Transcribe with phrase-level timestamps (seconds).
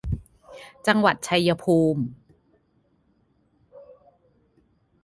[0.87, 2.01] จังหวัดชัยภูมิ